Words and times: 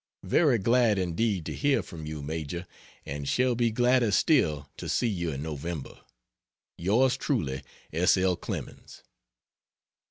Very 0.23 0.57
glad, 0.57 0.97
indeed, 0.97 1.45
to 1.45 1.53
hear 1.53 1.83
from 1.83 2.07
you 2.07 2.23
Major, 2.23 2.65
and 3.05 3.27
shall 3.29 3.53
be 3.53 3.69
gladder 3.69 4.09
still 4.09 4.67
to 4.77 4.89
see 4.89 5.05
you 5.07 5.31
in 5.31 5.43
November. 5.43 6.01
Truly 6.79 6.81
yours, 7.53 7.61
S. 7.93 8.17
L. 8.17 8.35
CLEMENS. 8.35 9.03